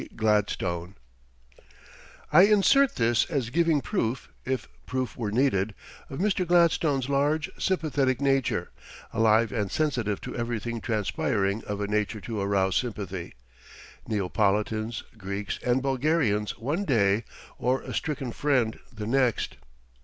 GLADSTONE 0.15 0.95
I 2.33 2.41
insert 2.45 2.95
this 2.95 3.25
as 3.25 3.51
giving 3.51 3.81
proof, 3.81 4.29
if 4.45 4.67
proof 4.87 5.15
were 5.15 5.29
needed, 5.31 5.75
of 6.09 6.17
Mr. 6.17 6.43
Gladstone's 6.43 7.07
large, 7.07 7.51
sympathetic 7.59 8.19
nature, 8.19 8.71
alive 9.13 9.51
and 9.51 9.69
sensitive 9.71 10.19
to 10.21 10.35
everything 10.35 10.81
transpiring 10.81 11.63
of 11.65 11.81
a 11.81 11.87
nature 11.87 12.19
to 12.21 12.41
arouse 12.41 12.77
sympathy 12.77 13.35
Neapolitans, 14.07 15.03
Greeks, 15.19 15.59
and 15.63 15.83
Bulgarians 15.83 16.57
one 16.57 16.83
day, 16.83 17.23
or 17.59 17.83
a 17.83 17.93
stricken 17.93 18.31
friend 18.31 18.79
the 18.91 19.05
next. 19.05 19.57